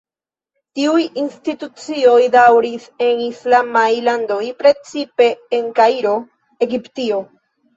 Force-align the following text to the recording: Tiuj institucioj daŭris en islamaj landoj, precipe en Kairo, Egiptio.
Tiuj 0.77 1.01
institucioj 1.23 2.15
daŭris 2.37 2.87
en 3.09 3.21
islamaj 3.27 3.85
landoj, 4.09 4.41
precipe 4.65 5.31
en 5.59 5.71
Kairo, 5.83 6.17
Egiptio. 6.69 7.23